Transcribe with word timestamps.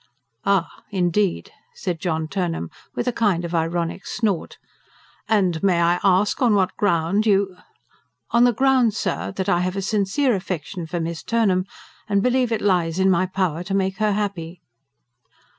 "Ah, 0.45 0.81
indeed!" 0.89 1.51
said 1.75 1.99
John 1.99 2.27
Turnham, 2.27 2.71
with 2.95 3.07
a 3.07 3.11
kind 3.13 3.45
of 3.45 3.53
ironic 3.53 4.07
snort. 4.07 4.57
"And 5.29 5.61
may 5.61 5.79
I 5.79 5.99
ask 6.03 6.41
on 6.41 6.55
what 6.55 6.75
ground 6.75 7.27
you" 7.27 7.55
"On 8.31 8.43
the 8.43 8.51
ground, 8.51 8.95
sir, 8.95 9.31
that 9.35 9.47
I 9.47 9.59
have 9.59 9.75
a 9.75 9.81
sincere 9.83 10.33
affection 10.33 10.87
for 10.87 10.99
Miss 10.99 11.21
Turnham, 11.21 11.65
and 12.09 12.23
believe 12.23 12.51
it 12.51 12.61
lies 12.61 12.97
in 12.97 13.11
my 13.11 13.27
power 13.27 13.63
to 13.63 13.75
make 13.75 13.97
her 13.97 14.13
happy." 14.13 14.59